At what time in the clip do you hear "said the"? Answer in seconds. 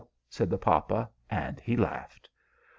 0.31-0.57